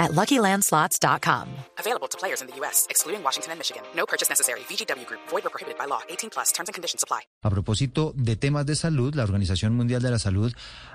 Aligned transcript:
at 0.00 0.12
LuckyLandSlots.com. 0.12 1.46
Available 1.78 2.08
to 2.08 2.18
players 2.18 2.40
in 2.40 2.48
the 2.48 2.56
U.S., 2.60 2.86
excluding 2.90 3.22
Washington 3.22 3.52
and 3.52 3.58
Michigan. 3.60 3.82
No 3.94 4.06
purchase 4.06 4.28
necessary. 4.28 4.60
VGW 4.68 5.06
Group. 5.06 5.20
Void 5.28 5.46
or 5.46 5.50
prohibited 5.50 5.78
by 5.78 5.86
law. 5.86 6.00
18 6.08 6.30
plus. 6.30 6.52
Terms 6.52 6.68
and 6.68 6.74
conditions 6.74 7.04
apply. 7.04 7.20
A 7.42 7.50
propósito 7.50 8.12
de 8.16 8.36
temas 8.36 8.66
de 8.66 8.74
salud, 8.74 9.14
la 9.14 9.22
Organización 9.22 9.76
Mundial 9.76 10.02
de 10.02 10.10
la 10.10 10.18
Salud 10.18 10.52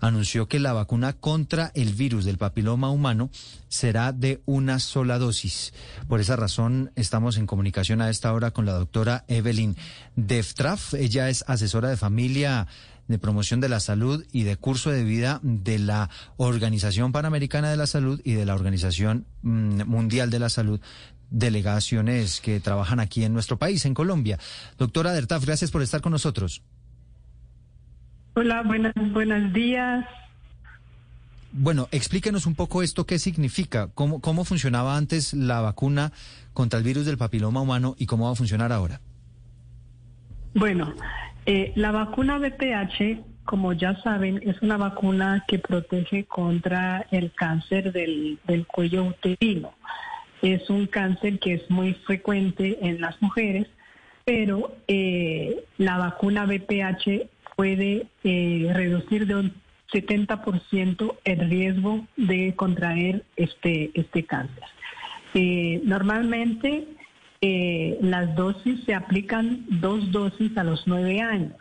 anunció 0.00 0.48
que 0.48 0.58
la 0.58 0.72
vacuna 0.72 1.12
contra 1.14 1.70
el 1.74 1.94
virus 1.94 2.24
del 2.24 2.38
papiloma 2.38 2.90
humano 2.90 3.30
será 3.68 4.12
de 4.12 4.42
una 4.46 4.78
sola 4.78 5.18
dosis. 5.18 5.72
Por 6.08 6.20
esa 6.20 6.36
razón, 6.36 6.92
estamos 6.96 7.36
en 7.36 7.46
comunicación 7.46 8.02
a 8.02 8.10
esta 8.10 8.32
hora 8.32 8.50
con 8.50 8.66
la 8.66 8.72
doctora 8.72 9.24
Evelyn 9.28 9.76
Deftraf. 10.16 10.94
Ella 10.94 11.28
es 11.28 11.44
asesora 11.46 11.88
de 11.88 11.96
familia 11.96 12.66
de 13.08 13.18
promoción 13.18 13.60
de 13.60 13.68
la 13.68 13.80
salud 13.80 14.24
y 14.32 14.42
de 14.42 14.56
curso 14.56 14.90
de 14.90 15.04
vida 15.04 15.40
de 15.42 15.78
la 15.78 16.10
Organización 16.36 17.12
Panamericana 17.12 17.70
de 17.70 17.76
la 17.76 17.86
Salud 17.86 18.20
y 18.24 18.32
de 18.32 18.46
la 18.46 18.54
Organización 18.54 19.26
mm, 19.42 19.82
Mundial 19.86 20.30
de 20.30 20.38
la 20.38 20.48
Salud, 20.48 20.80
delegaciones 21.30 22.40
que 22.40 22.60
trabajan 22.60 23.00
aquí 23.00 23.24
en 23.24 23.32
nuestro 23.32 23.58
país, 23.58 23.84
en 23.84 23.94
Colombia. 23.94 24.38
Doctora 24.78 25.12
Dertaf, 25.12 25.44
gracias 25.44 25.70
por 25.70 25.82
estar 25.82 26.00
con 26.00 26.12
nosotros. 26.12 26.62
Hola, 28.34 28.62
buenas, 28.62 28.92
buenos 29.12 29.52
días. 29.52 30.04
Bueno, 31.52 31.88
explíquenos 31.90 32.44
un 32.44 32.54
poco 32.54 32.82
esto, 32.82 33.06
qué 33.06 33.18
significa, 33.18 33.88
cómo, 33.94 34.20
cómo 34.20 34.44
funcionaba 34.44 34.96
antes 34.96 35.32
la 35.32 35.62
vacuna 35.62 36.12
contra 36.52 36.78
el 36.78 36.84
virus 36.84 37.06
del 37.06 37.16
papiloma 37.16 37.62
humano 37.62 37.96
y 37.98 38.04
cómo 38.04 38.26
va 38.26 38.32
a 38.32 38.34
funcionar 38.34 38.72
ahora. 38.72 39.00
Bueno, 40.54 40.94
eh, 41.46 41.72
la 41.76 41.92
vacuna 41.92 42.38
BPH, 42.38 43.44
como 43.44 43.72
ya 43.72 43.94
saben, 44.02 44.40
es 44.42 44.60
una 44.62 44.76
vacuna 44.76 45.44
que 45.46 45.60
protege 45.60 46.24
contra 46.24 47.06
el 47.12 47.32
cáncer 47.32 47.92
del, 47.92 48.38
cuello 48.66 49.04
uterino. 49.04 49.72
Es 50.42 50.68
un 50.68 50.86
cáncer 50.86 51.38
que 51.38 51.54
es 51.54 51.70
muy 51.70 51.94
frecuente 51.94 52.78
en 52.82 53.00
las 53.00 53.22
mujeres, 53.22 53.68
pero 54.24 54.74
eh, 54.88 55.64
la 55.78 55.98
vacuna 55.98 56.46
BPH 56.46 57.28
puede 57.56 58.08
eh, 58.24 58.70
reducir 58.74 59.28
de 59.28 59.36
un 59.36 59.54
70% 59.92 61.16
el 61.24 61.48
riesgo 61.48 62.06
de 62.16 62.54
contraer 62.56 63.22
este, 63.36 63.92
este 63.94 64.24
cáncer. 64.24 64.64
normalmente 65.84 66.88
eh, 67.40 67.98
las 68.00 68.34
dosis 68.34 68.82
se 68.84 68.94
aplican 68.94 69.64
dos 69.68 70.10
dosis 70.10 70.56
a 70.56 70.64
los 70.64 70.86
nueve 70.86 71.20
años, 71.20 71.54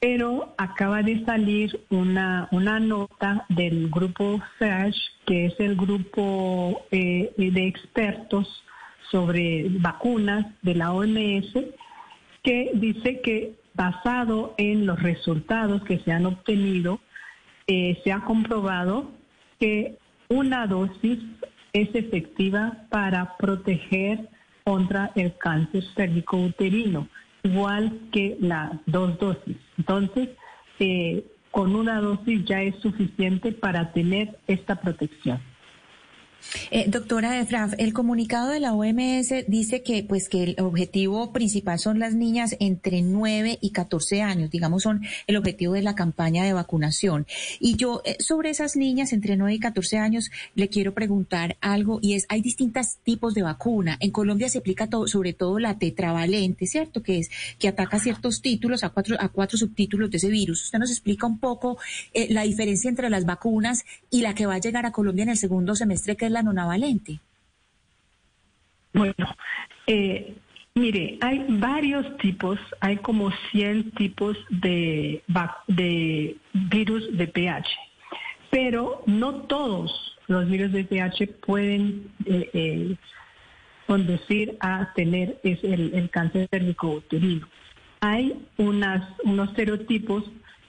pero 0.00 0.54
acaba 0.58 1.02
de 1.02 1.24
salir 1.24 1.80
una, 1.90 2.48
una 2.52 2.80
nota 2.80 3.44
del 3.48 3.88
grupo 3.90 4.40
SASH, 4.58 4.96
que 5.26 5.46
es 5.46 5.60
el 5.60 5.76
grupo 5.76 6.82
eh, 6.90 7.32
de 7.36 7.66
expertos 7.66 8.64
sobre 9.10 9.66
vacunas 9.68 10.46
de 10.62 10.74
la 10.74 10.92
OMS, 10.92 11.52
que 12.42 12.70
dice 12.74 13.20
que 13.20 13.54
basado 13.74 14.54
en 14.56 14.86
los 14.86 15.02
resultados 15.02 15.82
que 15.84 15.98
se 15.98 16.12
han 16.12 16.26
obtenido, 16.26 17.00
eh, 17.66 18.00
se 18.04 18.12
ha 18.12 18.20
comprobado 18.20 19.10
que 19.58 19.98
una 20.28 20.66
dosis 20.66 21.18
es 21.72 21.94
efectiva 21.94 22.86
para 22.90 23.36
proteger 23.36 24.28
contra 24.64 25.12
el 25.14 25.36
cáncer 25.36 25.84
uterino, 26.38 27.06
igual 27.42 28.00
que 28.10 28.38
las 28.40 28.72
dos 28.86 29.18
dosis. 29.18 29.58
Entonces, 29.76 30.30
eh, 30.78 31.22
con 31.50 31.76
una 31.76 32.00
dosis 32.00 32.44
ya 32.46 32.62
es 32.62 32.74
suficiente 32.76 33.52
para 33.52 33.92
tener 33.92 34.38
esta 34.46 34.76
protección. 34.76 35.38
Eh, 36.70 36.86
doctora 36.88 37.40
Efraf, 37.40 37.74
el 37.78 37.92
comunicado 37.92 38.48
de 38.48 38.60
la 38.60 38.72
OMS 38.72 39.44
dice 39.48 39.82
que, 39.82 40.02
pues, 40.02 40.28
que 40.28 40.42
el 40.42 40.56
objetivo 40.58 41.32
principal 41.32 41.78
son 41.78 41.98
las 41.98 42.14
niñas 42.14 42.56
entre 42.60 43.02
9 43.02 43.58
y 43.60 43.70
14 43.70 44.22
años, 44.22 44.50
digamos, 44.50 44.82
son 44.82 45.02
el 45.26 45.36
objetivo 45.36 45.74
de 45.74 45.82
la 45.82 45.94
campaña 45.94 46.44
de 46.44 46.52
vacunación. 46.52 47.26
Y 47.60 47.76
yo, 47.76 48.02
eh, 48.04 48.16
sobre 48.20 48.50
esas 48.50 48.76
niñas 48.76 49.12
entre 49.12 49.36
9 49.36 49.54
y 49.54 49.60
14 49.60 49.98
años, 49.98 50.30
le 50.54 50.68
quiero 50.68 50.94
preguntar 50.94 51.56
algo, 51.60 51.98
y 52.02 52.14
es, 52.14 52.26
hay 52.28 52.40
distintos 52.40 52.96
tipos 53.02 53.34
de 53.34 53.42
vacuna. 53.42 53.96
En 54.00 54.10
Colombia 54.10 54.48
se 54.48 54.58
aplica 54.58 54.88
todo, 54.88 55.06
sobre 55.06 55.32
todo 55.32 55.58
la 55.58 55.78
tetravalente, 55.78 56.66
¿cierto? 56.66 57.02
Que 57.02 57.18
es, 57.18 57.30
que 57.58 57.68
ataca 57.68 57.98
ciertos 57.98 58.42
títulos, 58.42 58.84
a 58.84 58.90
cuatro, 58.90 59.16
a 59.18 59.28
cuatro 59.28 59.58
subtítulos 59.58 60.10
de 60.10 60.18
ese 60.18 60.28
virus. 60.28 60.64
Usted 60.64 60.78
nos 60.78 60.90
explica 60.90 61.26
un 61.26 61.38
poco 61.38 61.78
eh, 62.12 62.28
la 62.30 62.42
diferencia 62.42 62.88
entre 62.88 63.10
las 63.10 63.24
vacunas 63.24 63.84
y 64.10 64.22
la 64.22 64.34
que 64.34 64.46
va 64.46 64.54
a 64.54 64.58
llegar 64.58 64.86
a 64.86 64.92
Colombia 64.92 65.24
en 65.24 65.30
el 65.30 65.36
segundo 65.36 65.74
semestre, 65.74 66.16
que 66.16 66.26
es 66.26 66.32
la 66.34 66.42
nonavalente? 66.42 67.20
Bueno, 68.92 69.26
eh, 69.86 70.36
mire, 70.74 71.18
hay 71.20 71.44
varios 71.48 72.16
tipos, 72.18 72.58
hay 72.80 72.96
como 72.98 73.30
100 73.50 73.92
tipos 73.92 74.36
de, 74.50 75.22
de 75.66 76.36
virus 76.52 77.16
de 77.16 77.26
pH, 77.26 77.68
pero 78.50 79.02
no 79.06 79.34
todos 79.42 80.16
los 80.28 80.48
virus 80.48 80.72
de 80.72 80.84
pH 80.84 81.26
pueden 81.46 82.08
eh, 82.24 82.50
eh, 82.52 82.96
conducir 83.86 84.56
a 84.60 84.92
tener 84.94 85.40
el, 85.42 85.92
el 85.94 86.10
cáncer 86.10 86.48
uterino. 86.82 87.48
Hay 88.00 88.46
unas, 88.58 89.02
unos 89.24 89.50
serotipos 89.54 90.24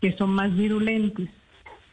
que 0.00 0.16
son 0.16 0.30
más 0.30 0.54
virulentos 0.54 1.28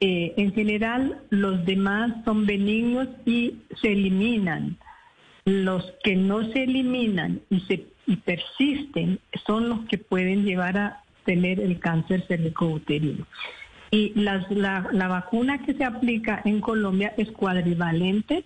eh, 0.00 0.34
en 0.36 0.52
general, 0.52 1.22
los 1.30 1.64
demás 1.64 2.12
son 2.24 2.46
benignos 2.46 3.08
y 3.24 3.56
se 3.80 3.92
eliminan. 3.92 4.76
Los 5.44 5.94
que 6.02 6.16
no 6.16 6.44
se 6.52 6.64
eliminan 6.64 7.40
y, 7.50 7.60
se, 7.60 7.86
persisten 8.24 9.18
son 9.46 9.68
los 9.68 9.80
que 9.86 9.98
pueden 9.98 10.44
llevar 10.44 10.76
a 10.78 11.02
tener 11.24 11.60
el 11.60 11.78
cáncer 11.78 12.24
cervicouterino. 12.28 13.26
Y 13.90 14.12
la, 14.14 15.08
vacuna 15.08 15.64
que 15.64 15.74
se 15.74 15.84
aplica 15.84 16.42
en 16.44 16.60
Colombia 16.60 17.14
es 17.16 17.30
cuadrivalente 17.30 18.44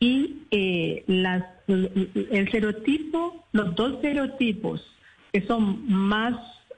y 0.00 0.42
eh, 0.50 1.04
el 1.08 2.50
serotipo, 2.50 3.44
los 3.52 3.74
dos 3.74 4.00
serotipos 4.02 4.84
que 5.32 5.46
son 5.46 5.84
más, 5.86 6.34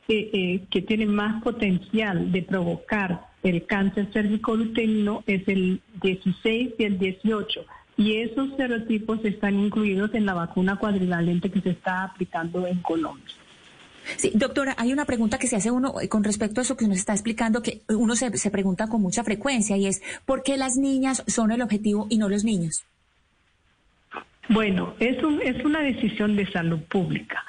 eh, 0.08 0.64
que 0.70 0.82
tienen 0.82 1.14
más 1.14 1.42
potencial 1.42 2.32
de 2.32 2.42
provocar 2.42 3.28
el 3.42 3.66
cáncer 3.66 4.08
cervicuterino 4.12 5.22
es 5.26 5.46
el 5.48 5.80
16 6.02 6.74
y 6.78 6.84
el 6.84 6.98
18. 6.98 7.64
Y 7.98 8.16
esos 8.16 8.56
serotipos 8.56 9.24
están 9.24 9.58
incluidos 9.58 10.14
en 10.14 10.24
la 10.24 10.34
vacuna 10.34 10.76
cuadrivalente 10.76 11.50
que 11.50 11.60
se 11.60 11.70
está 11.70 12.04
aplicando 12.04 12.66
en 12.66 12.80
Colombia. 12.80 13.34
Sí, 14.16 14.32
doctora, 14.34 14.74
hay 14.78 14.92
una 14.92 15.04
pregunta 15.04 15.38
que 15.38 15.46
se 15.46 15.56
hace 15.56 15.70
uno 15.70 16.00
eh, 16.00 16.08
con 16.08 16.24
respecto 16.24 16.60
a 16.60 16.62
eso 16.62 16.76
que 16.76 16.88
nos 16.88 16.96
está 16.96 17.12
explicando, 17.12 17.60
que 17.60 17.82
uno 17.88 18.16
se, 18.16 18.34
se 18.38 18.50
pregunta 18.50 18.88
con 18.88 19.02
mucha 19.02 19.22
frecuencia 19.24 19.76
y 19.76 19.86
es, 19.86 20.00
¿por 20.24 20.42
qué 20.42 20.56
las 20.56 20.76
niñas 20.76 21.22
son 21.26 21.52
el 21.52 21.60
objetivo 21.60 22.06
y 22.08 22.16
no 22.16 22.28
los 22.28 22.44
niños? 22.44 22.84
Bueno, 24.48 24.94
es, 24.98 25.22
un, 25.22 25.42
es 25.42 25.62
una 25.64 25.80
decisión 25.80 26.34
de 26.36 26.50
salud 26.50 26.80
pública. 26.88 27.44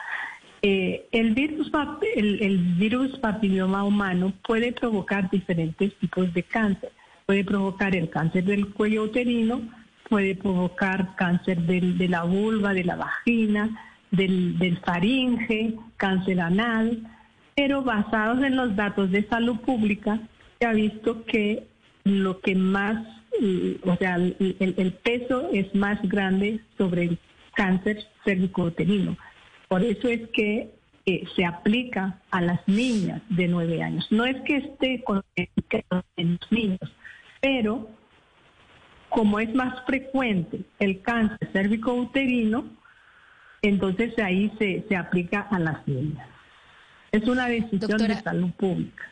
Eh, 0.62 1.08
el, 1.12 1.34
virus, 1.34 1.72
el, 2.16 2.58
virus 2.78 3.18
papiloma 3.20 3.84
humano 3.84 4.34
puede 4.46 4.74
provocar 4.74 5.30
diferentes 5.30 5.96
tipos 5.96 6.34
de 6.34 6.44
cáncer. 6.44 6.92
Puede 7.26 7.46
provocar 7.46 7.96
el 7.96 8.10
cáncer 8.10 8.44
del 8.44 8.68
cuello 8.74 9.04
uterino, 9.04 9.62
puede 10.10 10.36
provocar 10.36 11.16
cáncer 11.16 11.60
de 11.62 12.08
la 12.10 12.24
vulva, 12.24 12.74
de 12.74 12.84
la 12.84 12.96
vagina, 12.96 13.70
del, 14.12 14.58
del 14.58 14.78
faringe, 14.80 15.76
cáncer 15.98 16.42
anal, 16.42 17.04
pero 17.56 17.84
basados 17.84 18.44
en 18.44 18.56
los 18.56 18.76
datos 18.76 19.12
de 19.12 19.28
salud 19.28 19.58
pública, 19.58 20.20
se 20.60 20.66
ha 20.66 20.74
visto 20.74 21.24
que 21.26 21.68
lo 22.04 22.42
que 22.42 22.56
más, 22.56 23.06
o 23.84 23.96
sea, 23.98 24.16
el, 24.16 24.56
el 24.60 24.92
peso 24.94 25.50
es 25.54 25.74
más 25.76 26.02
grande 26.02 26.60
sobre 26.78 27.04
el 27.04 27.20
cáncer 27.54 28.04
cervicouterino. 28.26 29.16
Por 29.70 29.84
eso 29.84 30.10
es 30.10 30.28
que 30.30 30.72
eh, 31.06 31.24
se 31.36 31.46
aplica 31.46 32.20
a 32.32 32.42
las 32.42 32.68
niñas 32.68 33.22
de 33.30 33.48
nueve 33.48 33.82
años. 33.82 34.06
No 34.12 34.26
es 34.26 34.36
que 34.42 34.58
esté 34.58 35.04
con 35.04 35.24
los 35.90 36.52
niños, 36.52 36.96
pero 37.40 37.90
como 39.10 39.40
es 39.40 39.54
más 39.56 39.86
frecuente 39.86 40.62
el 40.80 41.02
cáncer 41.02 41.50
cérvico-uterino, 41.54 42.66
entonces 43.62 44.18
ahí 44.20 44.52
se, 44.60 44.86
se 44.88 44.96
aplica 44.96 45.42
a 45.42 45.60
las 45.60 45.88
niñas. 45.88 46.28
Es 47.12 47.28
una 47.28 47.48
decisión 47.48 47.98
de 47.98 48.22
salud 48.22 48.52
pública. 48.52 49.04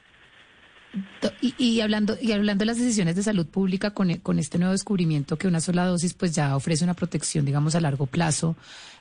Y, 1.41 1.81
hablando 1.81 2.17
y 2.21 2.31
hablando 2.31 2.61
de 2.61 2.65
las 2.67 2.77
decisiones 2.77 3.15
de 3.15 3.23
salud 3.23 3.45
pública 3.45 3.91
con, 3.91 4.13
con, 4.17 4.39
este 4.39 4.57
nuevo 4.57 4.71
descubrimiento 4.71 5.37
que 5.37 5.47
una 5.47 5.59
sola 5.59 5.85
dosis 5.85 6.13
pues 6.13 6.33
ya 6.33 6.55
ofrece 6.55 6.83
una 6.83 6.93
protección 6.93 7.45
digamos 7.45 7.75
a 7.75 7.81
largo 7.81 8.05
plazo 8.05 8.55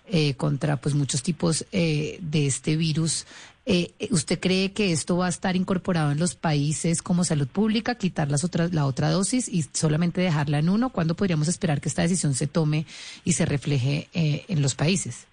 eh, 0.09 0.35
contra 0.35 0.77
pues 0.77 0.95
muchos 0.95 1.23
tipos 1.23 1.67
eh, 1.73 2.19
de 2.21 2.47
este 2.47 2.77
virus 2.77 3.27
eh, 3.65 3.93
¿usted 4.11 4.39
cree 4.39 4.73
que 4.73 4.93
esto 4.93 5.17
va 5.17 5.27
a 5.27 5.31
estar 5.31 5.57
incorporado 5.57 6.13
en 6.13 6.19
los 6.19 6.35
países 6.35 7.03
como 7.03 7.25
salud 7.25 7.49
pública 7.49 7.97
quitar 7.97 8.31
las 8.31 8.45
otras 8.45 8.73
la 8.73 8.87
otra 8.87 9.11
dosis 9.11 9.49
y 9.49 9.65
solamente 9.73 10.21
dejarla 10.21 10.59
en 10.59 10.69
uno 10.69 10.91
¿cuándo 10.91 11.17
podríamos 11.17 11.49
esperar 11.49 11.81
que 11.81 11.89
esta 11.89 12.03
decisión 12.03 12.35
se 12.35 12.47
tome 12.47 12.87
y 13.25 13.33
se 13.33 13.47
refleje 13.47 14.09
en 14.13 14.63
los 14.63 14.75
países? 14.75 15.27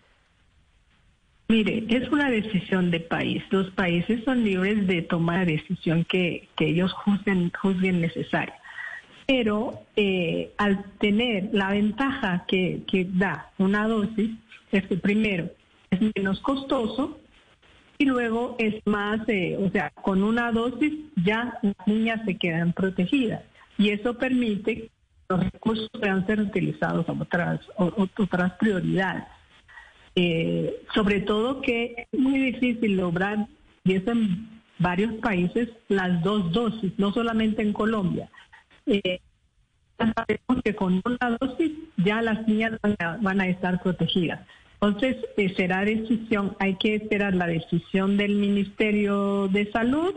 Mire, 1.50 1.86
es 1.90 2.10
una 2.10 2.30
decisión 2.30 2.90
de 2.90 3.00
país. 3.00 3.44
Los 3.50 3.70
países 3.72 4.24
son 4.24 4.44
libres 4.44 4.88
de 4.88 5.02
tomar 5.02 5.40
la 5.40 5.46
decisión 5.46 6.06
que, 6.06 6.48
ellos 6.60 6.94
juzguen, 6.94 8.02
necesaria. 8.02 8.56
Pero 9.28 9.82
eh, 9.96 10.52
al 10.58 10.84
tener 11.00 11.50
la 11.52 11.70
ventaja 11.72 12.46
que, 12.48 12.84
da 13.14 13.52
una 13.58 13.88
dosis, 13.88 14.32
es 14.72 14.88
que 14.88 14.98
primero 14.98 15.50
es 15.92 16.00
menos 16.16 16.40
costoso 16.40 17.20
y 17.98 18.06
luego 18.06 18.56
es 18.58 18.76
más, 18.86 19.22
eh, 19.28 19.58
o 19.60 19.70
sea, 19.70 19.92
con 19.92 20.24
una 20.24 20.52
dosis 20.52 20.94
ya 21.24 21.60
las 21.62 21.88
niñas 21.88 22.22
se 22.26 22.38
quedan 22.38 22.74
protegidas 22.74 23.44
y 23.78 23.90
eso 23.90 24.18
permite 24.18 24.76
que 24.76 24.92
los 25.30 25.44
recursos 25.44 25.90
puedan 25.92 26.26
ser 26.26 26.40
utilizados 26.40 27.08
a 27.08 27.12
otras, 27.14 27.60
otras 27.78 28.54
prioridades. 28.54 29.24
Eh, 30.16 30.84
sobre 30.94 31.22
todo 31.22 31.62
que 31.62 32.08
es 32.12 32.20
muy 32.20 32.40
difícil 32.40 32.98
lograr, 32.98 33.48
y 33.84 33.94
eso 33.94 34.12
en 34.12 34.62
varios 34.78 35.14
países, 35.16 35.70
las 35.88 36.22
dos 36.24 36.52
dosis, 36.52 36.94
no 36.98 37.12
solamente 37.12 37.62
en 37.62 37.74
Colombia. 37.74 38.30
Eh, 38.86 39.20
sabemos 39.98 40.64
que 40.64 40.76
con 40.76 41.02
una 41.04 41.38
dosis 41.40 41.72
ya 41.98 42.22
las 42.22 42.48
niñas 42.48 42.80
van 43.22 43.42
a, 43.42 43.48
estar 43.48 43.82
protegidas. 43.82 44.42
Entonces, 44.74 45.18
será 45.56 45.86
decisión, 45.86 46.56
hay 46.60 46.76
que 46.76 46.96
esperar 46.96 47.34
la 47.34 47.48
decisión 47.48 48.18
del 48.18 48.36
Ministerio 48.36 49.48
de 49.48 49.72
Salud 49.72 50.16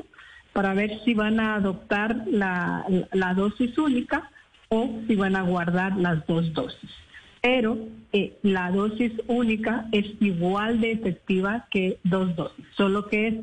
para 0.53 0.75
ver 0.75 1.01
si 1.05 1.15
van 1.15 1.39
a 1.39 1.55
adoptar 1.55 2.25
la 2.27 3.35
dosis 3.37 3.79
única 3.79 4.31
o 4.69 4.91
si 5.07 5.15
van 5.15 5.37
a 5.37 5.43
guardar 5.43 5.97
las 5.97 6.27
dos 6.27 6.53
dosis 6.53 6.91
pero 7.47 7.79
eh, 8.13 8.37
la 8.43 8.73
dosis 8.73 9.13
única 9.29 9.87
es 9.93 10.05
igual 10.19 10.81
de 10.81 10.91
efectiva 10.91 11.69
que 11.71 12.01
dos 12.03 12.35
dosis, 12.35 12.67
solo 12.77 13.07
que 13.07 13.29
es 13.29 13.35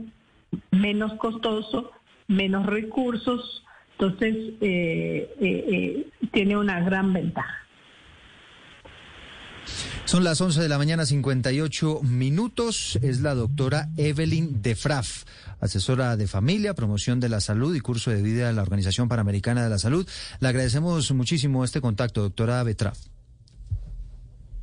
menos 0.71 1.13
costoso, 1.13 1.89
menos 2.27 2.65
recursos, 2.65 3.63
entonces 3.93 4.35
eh, 4.59 5.33
eh, 5.39 6.07
tiene 6.33 6.57
una 6.57 6.81
gran 6.81 7.13
ventaja. 7.13 7.55
Son 10.03 10.25
las 10.25 10.41
11 10.41 10.59
de 10.61 10.67
la 10.67 10.77
mañana, 10.77 11.05
58 11.05 12.01
minutos. 12.03 12.99
Es 13.01 13.21
la 13.21 13.35
doctora 13.35 13.87
Evelyn 13.95 14.61
Defraf, 14.61 15.23
asesora 15.61 16.17
de 16.17 16.27
familia, 16.27 16.73
promoción 16.73 17.21
de 17.21 17.29
la 17.29 17.39
salud 17.39 17.73
y 17.73 17.79
curso 17.79 18.11
de 18.11 18.21
vida 18.21 18.47
de 18.47 18.53
la 18.53 18.63
Organización 18.63 19.07
Panamericana 19.07 19.63
de 19.63 19.69
la 19.69 19.79
Salud. 19.79 20.05
Le 20.41 20.47
agradecemos 20.49 21.09
muchísimo 21.13 21.63
este 21.63 21.79
contacto, 21.79 22.21
doctora 22.21 22.61
Betraf. 22.63 22.97